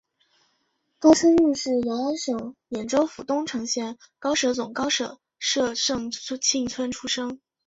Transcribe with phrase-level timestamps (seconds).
[0.97, 7.39] 高春育是乂安省演州府东城县高舍总高舍社盛庆村出生。